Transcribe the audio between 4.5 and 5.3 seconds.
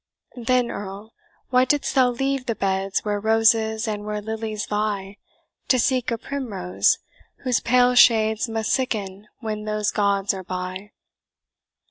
vie,